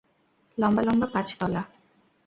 লম্বা 0.57 0.81
লম্বা 0.87 1.07
পাঁচ 1.13 1.27
তলা। 1.39 1.61